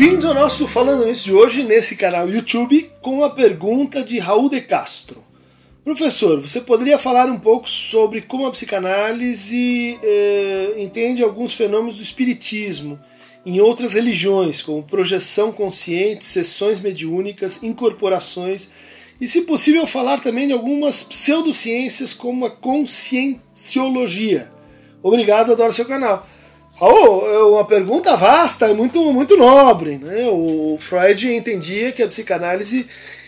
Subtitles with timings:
[0.00, 4.48] Bem-vindo ao nosso Falando Nisso de hoje, nesse canal YouTube, com a pergunta de Raul
[4.48, 5.22] de Castro.
[5.84, 12.02] Professor, você poderia falar um pouco sobre como a psicanálise eh, entende alguns fenômenos do
[12.02, 12.98] espiritismo
[13.44, 18.70] em outras religiões, como projeção consciente, sessões mediúnicas, incorporações,
[19.20, 24.50] e se possível falar também de algumas pseudociências como a conscienciologia.
[25.02, 26.26] Obrigado, adoro seu canal.
[26.80, 29.98] Oh, é uma pergunta vasta, muito, muito nobre.
[29.98, 30.26] Né?
[30.30, 32.86] O Freud entendia que a psicanálise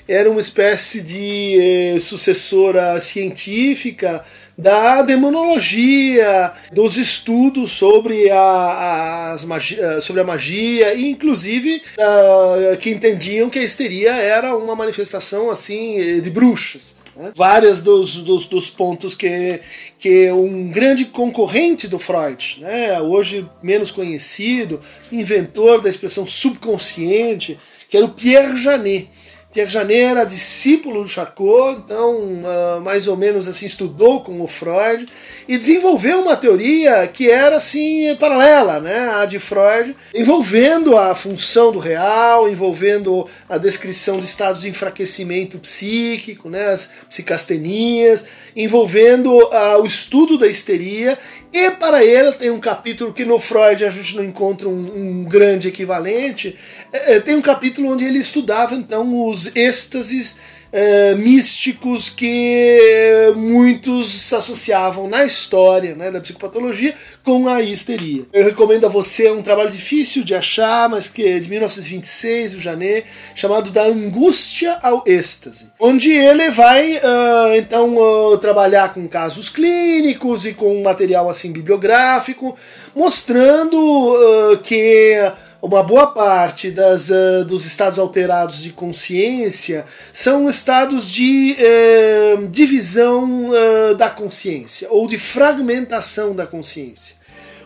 [0.08, 4.24] era uma espécie de eh, sucessora científica
[4.56, 13.48] da demonologia, dos estudos sobre a, magia, sobre a magia, e inclusive uh, que entendiam
[13.48, 17.01] que a histeria era uma manifestação assim de bruxas.
[17.34, 19.60] Vários dos, dos, dos, pontos que,
[19.98, 23.00] que um grande concorrente do Freud, né?
[23.00, 29.10] hoje menos conhecido, inventor da expressão subconsciente, que era o Pierre Janet.
[29.52, 34.48] Pierre Janet era discípulo do Charcot, então uh, mais ou menos assim estudou com o
[34.48, 35.06] Freud
[35.46, 41.70] e desenvolveu uma teoria que era assim paralela, né, à de Freud, envolvendo a função
[41.70, 48.24] do real, envolvendo a descrição de estados de enfraquecimento psíquico, né, as psicastenias,
[48.56, 51.18] envolvendo uh, o estudo da histeria
[51.52, 55.24] e para ele tem um capítulo que no Freud a gente não encontra um, um
[55.24, 56.56] grande equivalente.
[56.92, 60.40] É, é tem um capítulo onde ele estudava então os êxtases
[60.72, 68.24] é, místicos que muitos se associavam na história né, da psicopatologia com a histeria.
[68.32, 72.60] Eu recomendo a você um trabalho difícil de achar, mas que é de 1926, o
[72.60, 79.48] Janet, chamado Da Angústia ao Êxtase, onde ele vai uh, então uh, trabalhar com casos
[79.48, 82.56] clínicos e com material assim bibliográfico,
[82.94, 91.08] mostrando uh, que uma boa parte das, uh, dos estados alterados de consciência são estados
[91.08, 97.22] de uh, divisão uh, da consciência ou de fragmentação da consciência.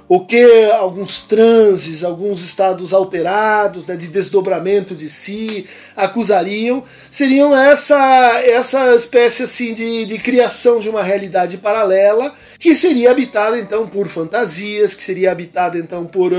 [0.08, 8.40] O que alguns transes, alguns estados alterados, né, de desdobramento de si, acusariam, seriam essa,
[8.44, 14.06] essa espécie assim de, de criação de uma realidade paralela que seria habitada então por
[14.06, 16.32] fantasias, que seria habitada então por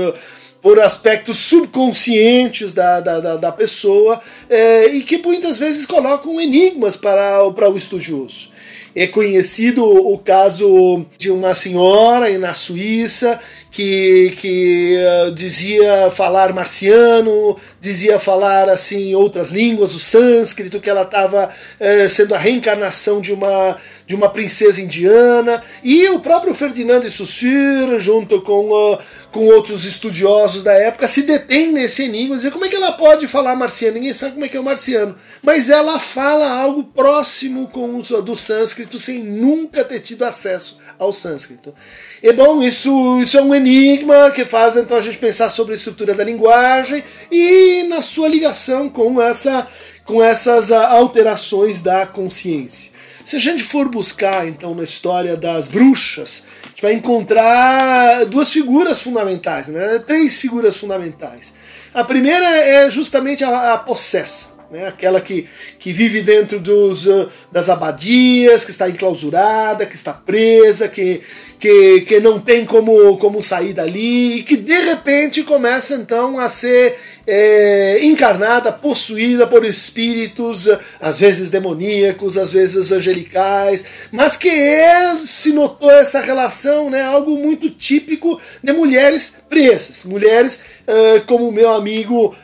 [0.60, 6.96] por aspectos subconscientes da, da, da, da pessoa é, e que muitas vezes colocam enigmas
[6.96, 8.50] para, para o estudioso.
[8.94, 17.56] É conhecido o caso de uma senhora na Suíça que, que uh, dizia falar marciano,
[17.80, 23.20] dizia falar assim outras línguas, o sânscrito, que ela estava uh, eh, sendo a reencarnação
[23.20, 28.98] de uma, de uma princesa indiana, e o próprio Ferdinand de Saussure, junto com, uh,
[29.30, 33.28] com outros estudiosos da época, se detém nesse enigma, dizer como é que ela pode
[33.28, 37.68] falar marciano, ninguém sabe como é que é o marciano, mas ela fala algo próximo
[37.68, 41.74] com o, do sânscrito sem nunca ter tido acesso ao sânscrito.
[42.22, 45.76] E bom, isso, isso é um enigma que faz então a gente pensar sobre a
[45.76, 49.68] estrutura da linguagem e na sua ligação com, essa,
[50.04, 52.90] com essas ah, alterações da consciência.
[53.24, 58.50] Se a gente for buscar então na história das bruxas, a gente vai encontrar duas
[58.50, 60.02] figuras fundamentais, né?
[60.04, 61.52] três figuras fundamentais.
[61.94, 64.86] A primeira é justamente a, a possessa né?
[64.86, 65.48] aquela que,
[65.78, 71.22] que vive dentro dos, uh, das abadias, que está enclausurada, que está presa, que,
[71.58, 76.48] que, que não tem como, como sair dali, e que de repente começa então a
[76.48, 76.98] ser
[77.30, 80.66] é, encarnada, possuída por espíritos,
[80.98, 87.36] às vezes demoníacos, às vezes angelicais, mas que é, se notou essa relação, né, algo
[87.36, 92.34] muito típico de mulheres presas, mulheres uh, como o meu amigo,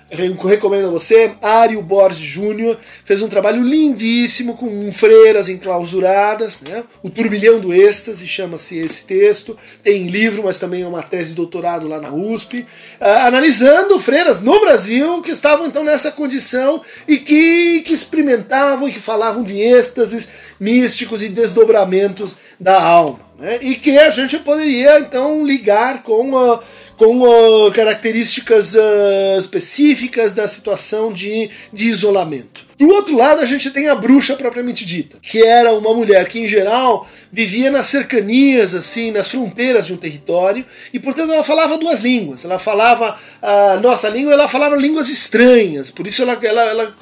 [0.47, 7.09] recomendo a você, Ário Borges Júnior, fez um trabalho lindíssimo com freiras enclausuradas, né, o
[7.09, 11.89] turbilhão do êxtase, chama-se esse texto, tem livro, mas também é uma tese de doutorado
[11.89, 12.61] lá na USP,
[13.01, 18.89] uh, analisando freiras no Brasil Brasil que estavam então nessa condição e que, que experimentavam
[18.89, 23.21] e que falavam de êxtases místicos e desdobramentos da alma.
[23.39, 23.61] Né?
[23.63, 26.59] E que a gente poderia então ligar com, uh,
[26.97, 32.67] com uh, características uh, específicas da situação de, de isolamento.
[32.79, 36.41] Do outro lado, a gente tem a bruxa propriamente dita, que era uma mulher que,
[36.41, 41.79] em geral, vivia nas cercanias, assim, nas fronteiras de um território, e portanto ela falava
[41.79, 42.45] duas línguas.
[42.45, 46.95] Ela falava a nossa língua, ela falava línguas estranhas, por isso ela, ela, ela,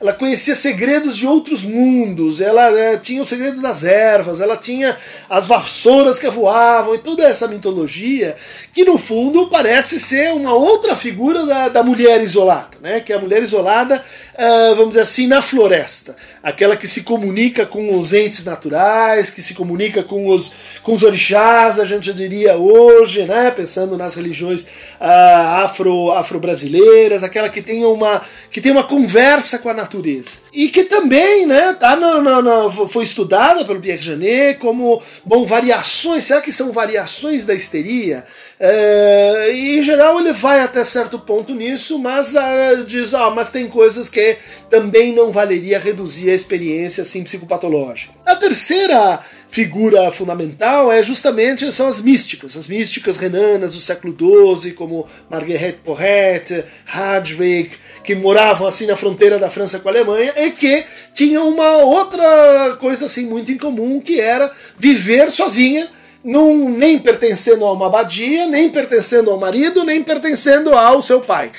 [0.00, 4.96] ela conhecia segredos de outros mundos, ela é, tinha o segredo das ervas, ela tinha
[5.28, 8.36] as vassouras que voavam, e toda essa mitologia,
[8.72, 13.00] que no fundo parece ser uma outra figura da, da mulher isolada, né?
[13.00, 14.02] que é a mulher isolada
[14.34, 16.16] uh, vamos dizer assim, na floresta.
[16.42, 21.02] Aquela que se comunica com os entes naturais, que se comunica com os, com os
[21.02, 23.50] orixás, a gente diria hoje, né?
[23.50, 24.64] pensando nas religiões
[25.00, 30.38] uh, afro, afro-brasileiras, aquela que tem, uma, que tem uma conversa com a natureza.
[30.52, 35.44] E que também né, tá no, no, no, foi estudada pelo Pierre Janet como bom,
[35.44, 38.24] variações, será que são variações da histeria?
[38.64, 43.50] É, e em geral ele vai até certo ponto nisso, mas uh, diz, ah, mas
[43.50, 44.36] tem coisas que
[44.70, 48.12] também não valeria reduzir a experiência assim psicopatológica.
[48.24, 49.18] A terceira
[49.48, 55.80] figura fundamental é justamente são as místicas, as místicas renanas do século XII, como Marguerite
[55.84, 57.72] Porret, Hadwig,
[58.04, 62.76] que moravam assim na fronteira da França com a Alemanha e que tinham uma outra
[62.78, 65.90] coisa assim muito em comum, que era viver sozinha
[66.24, 71.50] nem pertencendo a uma abadia, nem pertencendo ao marido, nem pertencendo ao seu pai.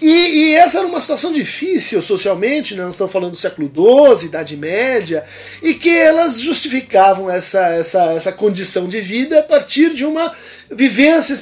[0.00, 2.82] E, e, essa era uma situação difícil socialmente, né?
[2.82, 5.24] nós estamos falando do século XII, Idade Média,
[5.62, 10.34] e que elas justificavam essa, essa, essa condição de vida a partir de uma
[10.68, 11.36] vivência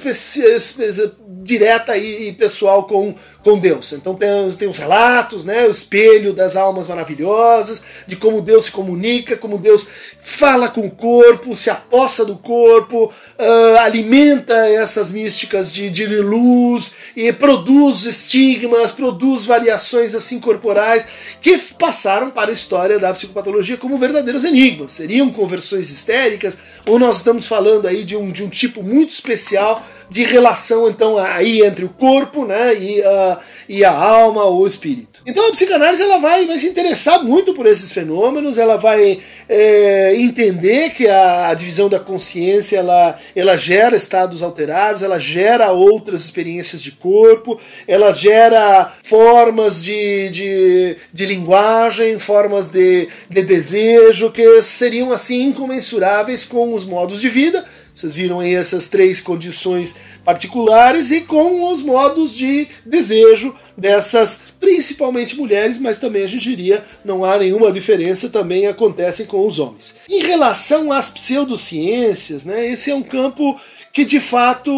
[1.43, 3.93] direta e pessoal com, com Deus.
[3.93, 8.71] Então tem, tem os relatos, né, o espelho das almas maravilhosas, de como Deus se
[8.71, 9.87] comunica, como Deus
[10.21, 16.93] fala com o corpo, se apossa do corpo, uh, alimenta essas místicas de, de luz
[17.17, 21.07] e produz estigmas, produz variações assim corporais
[21.41, 24.93] que passaram para a história da psicopatologia como verdadeiros enigmas.
[24.93, 29.85] Seriam conversões histéricas ou nós estamos falando aí de um, de um tipo muito especial
[30.09, 33.40] de relação então aí entre o corpo né, e, a,
[33.73, 35.21] e a alma ou o espírito.
[35.25, 40.17] Então a psicanálise ela vai, vai se interessar muito por esses fenômenos, ela vai é,
[40.17, 46.25] entender que a, a, divisão da consciência ela, ela gera estados alterados, ela gera outras
[46.25, 54.61] experiências de corpo, ela gera formas de, de, de linguagem, formas de, de desejo que
[54.63, 57.65] seriam assim incomensuráveis com os modos de vida
[58.00, 59.94] vocês viram aí essas três condições
[60.25, 66.85] particulares e com os modos de desejo dessas, principalmente mulheres, mas também a gente diria
[67.05, 69.94] não há nenhuma diferença, também acontecem com os homens.
[70.08, 73.58] Em relação às pseudociências, né, esse é um campo
[73.93, 74.70] que de fato,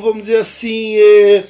[0.00, 1.44] vamos dizer assim, é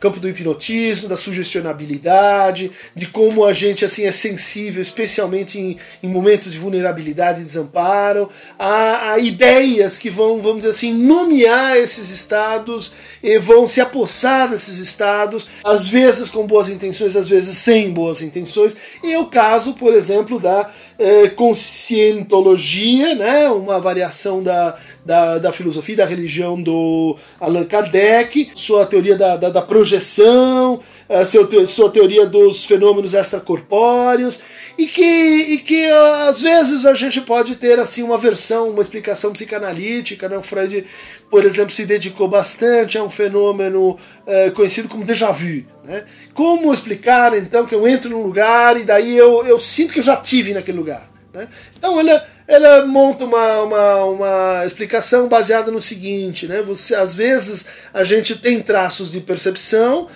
[0.00, 6.08] campo do hipnotismo, da sugestionabilidade, de como a gente assim é sensível, especialmente em, em
[6.08, 12.08] momentos de vulnerabilidade e desamparo, a, a, ideias que vão, vamos dizer assim, nomear esses
[12.08, 17.90] estados e vão se apossar desses estados, às vezes com boas intenções, às vezes sem
[17.90, 18.74] boas intenções.
[19.04, 20.70] E é o caso, por exemplo, da
[21.00, 28.84] eh, conscientologia, né, uma variação da, da, da filosofia da religião do Allan Kardec, sua
[28.84, 30.78] teoria da, da, da projeção,
[31.10, 31.24] a
[31.66, 34.38] sua teoria dos fenômenos extracorpóreos,
[34.78, 35.84] e que, e que
[36.28, 40.28] às vezes a gente pode ter assim uma versão, uma explicação psicanalítica.
[40.28, 40.38] Né?
[40.38, 40.86] O Freud,
[41.28, 45.64] por exemplo, se dedicou bastante a um fenômeno é, conhecido como déjà vu.
[45.84, 46.04] Né?
[46.32, 50.04] Como explicar então que eu entro num lugar e daí eu, eu sinto que eu
[50.04, 51.10] já tive naquele lugar.
[51.34, 51.48] Né?
[51.76, 56.62] Então ela, ela monta uma, uma, uma explicação baseada no seguinte: né?
[56.62, 60.08] Você, às vezes a gente tem traços de percepção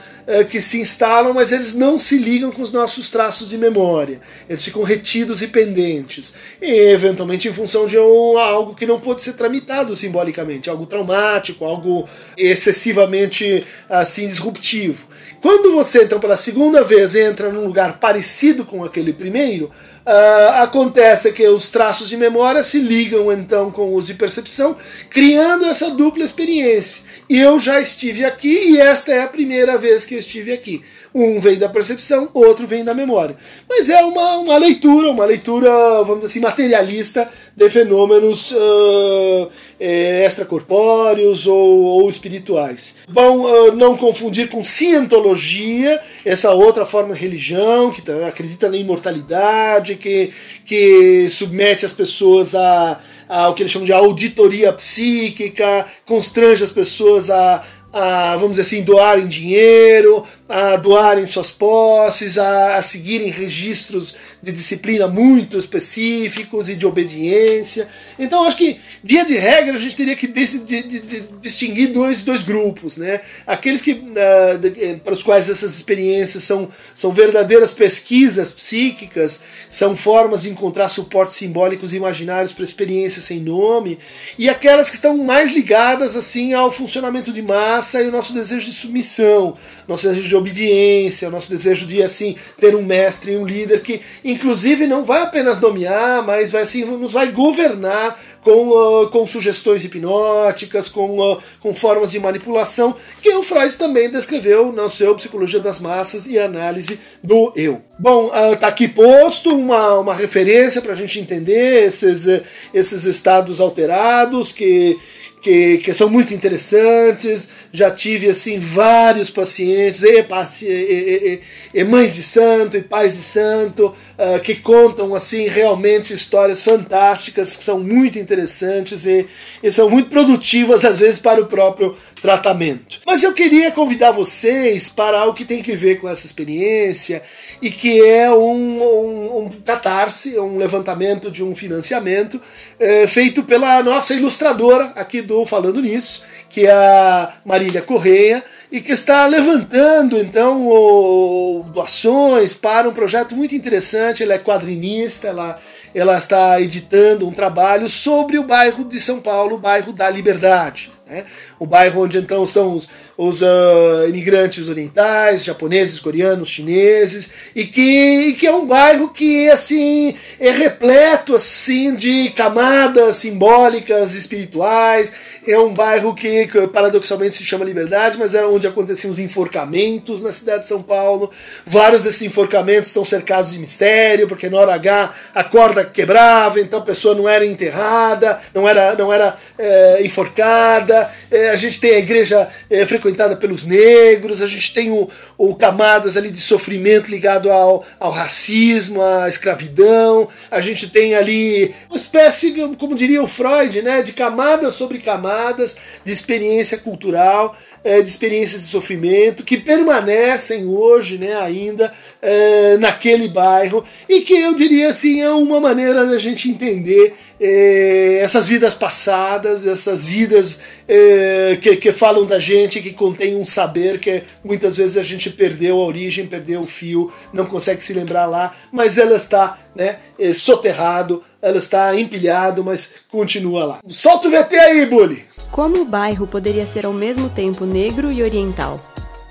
[0.51, 4.21] que se instalam, mas eles não se ligam com os nossos traços de memória.
[4.49, 6.35] Eles ficam retidos e pendentes.
[6.61, 11.65] E, eventualmente, em função de um, algo que não pode ser tramitado simbolicamente, algo traumático,
[11.65, 15.07] algo excessivamente assim disruptivo.
[15.41, 19.71] Quando você, então, pela segunda vez entra num lugar parecido com aquele primeiro,
[20.07, 24.77] Uh, acontece que os traços de memória se ligam então com os de percepção,
[25.09, 27.03] criando essa dupla experiência.
[27.29, 30.85] E eu já estive aqui e esta é a primeira vez que eu estive aqui.
[31.15, 33.37] Um vem da percepção, outro vem da memória.
[33.69, 35.71] Mas é uma, uma leitura, uma leitura,
[36.03, 42.99] vamos dizer assim, materialista de fenômenos uh, extracorpóreos ou, ou, espirituais.
[43.09, 49.95] Bom, uh, não confundir com cientologia, essa outra forma de religião que acredita na imortalidade,
[49.95, 50.33] que,
[50.67, 56.73] que submete as pessoas a, a o que eles chamam de auditoria psíquica, constrange as
[56.73, 57.63] pessoas a
[57.95, 64.53] a, vamos dizer assim, doarem dinheiro, a doarem suas posses, a, a seguirem registros de
[64.53, 67.89] disciplina muito específicos e de obediência.
[68.19, 72.25] Então, acho que, via de regra, a gente teria que de, de, de, distinguir dois,
[72.25, 72.99] dois grupos.
[72.99, 73.23] Né?
[73.47, 80.43] Aqueles que, uh, para os quais essas experiências são, são verdadeiras pesquisas psíquicas, são formas
[80.43, 83.99] de encontrar suportes simbólicos e imaginários para experiências sem nome,
[84.39, 88.71] e aquelas que estão mais ligadas assim ao funcionamento de massa e o nosso desejo
[88.71, 89.57] de submissão,
[89.89, 94.01] nosso desejo de obediência, nosso desejo de assim ter um mestre e um líder que,
[94.35, 99.85] inclusive, não vai apenas dominar, mas vai assim nos vai governar com, uh, com sugestões
[99.85, 105.61] hipnóticas, com, uh, com formas de manipulação, que o Freud também descreveu na seu Psicologia
[105.61, 107.81] das Massas e Análise do Eu.
[107.99, 113.05] Bom, uh, tá aqui posto uma, uma referência para a gente entender esses, uh, esses
[113.05, 114.99] estados alterados que
[115.45, 117.53] que, que são muito interessantes.
[117.77, 120.25] Já tive assim vários pacientes, e,
[120.63, 121.41] e,
[121.75, 126.63] e, e mães de santo, e pais de santo, uh, que contam assim realmente histórias
[126.63, 129.27] fantásticas, que são muito interessantes e,
[129.73, 133.01] são muito produtivas às vezes para o próprio tratamento.
[133.05, 137.23] Mas eu queria convidar vocês para algo que tem que ver com essa experiência
[137.61, 142.41] e que é um, um, um catarse, um levantamento de um financiamento
[142.79, 147.35] é, feito pela nossa ilustradora aqui do Falando Nisso, que é a
[147.65, 154.23] Marília Correia, e que está levantando então o, doações para um projeto muito interessante.
[154.23, 155.59] Ela é quadrinista, ela
[155.95, 160.91] ela está editando um trabalho sobre o bairro de São Paulo, o bairro da Liberdade.
[161.07, 161.27] Né?
[161.59, 167.83] O bairro onde então estão os, os uh, imigrantes orientais, japoneses, coreanos, chineses, e que,
[168.29, 175.13] e que é um bairro que assim é repleto assim de camadas simbólicas espirituais.
[175.47, 180.33] É um bairro que, paradoxalmente se chama Liberdade, mas era onde aconteciam os enforcamentos na
[180.33, 181.31] cidade de São Paulo.
[181.67, 186.79] Vários desses enforcamentos são cercados de mistério, porque na hora H a corda quebrava, então
[186.79, 190.94] a pessoa não era enterrada, não era, não era é, enforcada.
[191.31, 195.55] É, a gente tem a igreja é, frequentada pelos negros, a gente tem o, o
[195.55, 200.29] camadas ali de sofrimento ligado ao, ao racismo, à escravidão.
[200.51, 205.77] A gente tem ali uma espécie, como diria o Freud, né, de camadas sobre camadas
[206.05, 213.29] de experiência cultural é, de experiências de sofrimento que permanecem hoje né, ainda é, naquele
[213.29, 218.73] bairro e que eu diria assim é uma maneira da gente entender é, essas vidas
[218.73, 224.77] passadas, essas vidas é, que, que falam da gente, que contém um saber que muitas
[224.77, 228.97] vezes a gente perdeu a origem, perdeu o fio, não consegue se lembrar lá, mas
[228.97, 233.81] ela está né, é, soterrado, ela está empilhado, mas continua lá.
[233.89, 235.34] Solta o VT aí, Bully!
[235.55, 238.81] Como o bairro poderia ser ao mesmo tempo negro e oriental?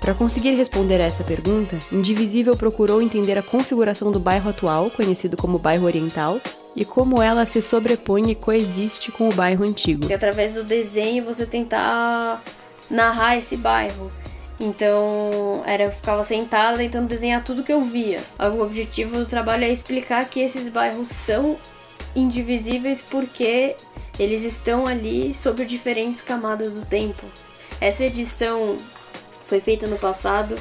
[0.00, 5.36] Para conseguir responder a essa pergunta, Indivisível procurou entender a configuração do bairro atual, conhecido
[5.36, 6.40] como bairro oriental,
[6.74, 10.10] e como ela se sobrepõe e coexiste com o bairro antigo.
[10.10, 12.42] E através do desenho você tentar
[12.90, 14.10] narrar esse bairro.
[14.58, 18.20] Então, era eu ficava sentada tentando desenhar tudo que eu via.
[18.40, 21.58] O objetivo do trabalho é explicar que esses bairros são
[22.16, 23.76] indivisíveis porque
[24.18, 27.24] eles estão ali sobre diferentes camadas do tempo.
[27.80, 28.76] Essa edição
[29.46, 30.54] foi feita no passado,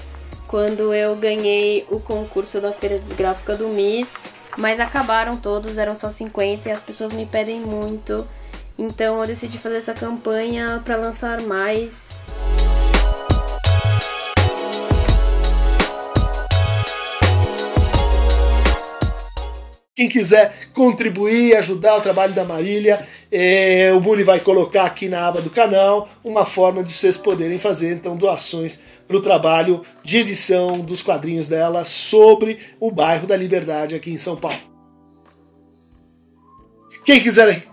[0.48, 4.26] quando eu ganhei o concurso da Feira Desgráfica do MIS,
[4.58, 8.28] mas acabaram todos, eram só 50 e as pessoas me pedem muito.
[8.78, 12.20] Então eu decidi fazer essa campanha para lançar mais
[19.96, 25.28] Quem quiser contribuir ajudar o trabalho da Marília, é, o Bully vai colocar aqui na
[25.28, 30.18] aba do canal uma forma de vocês poderem fazer então doações para o trabalho de
[30.18, 34.58] edição dos quadrinhos dela sobre o bairro da Liberdade aqui em São Paulo.
[37.06, 37.64] Quem quiser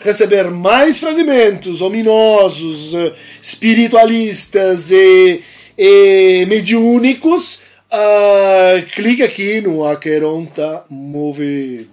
[0.00, 5.42] receber mais fragmentos ominosos, eh, espiritualistas e,
[5.78, 11.88] e mediúnicos, Uh, clique aqui no Aqueronta Movie.